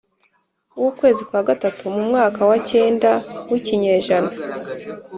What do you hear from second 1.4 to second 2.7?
gatatu, mu mwaka wa